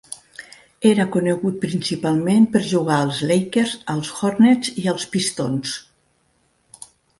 [0.91, 5.77] Era conegut principalment per jugar als Lakers, als Hornets i als Pistons.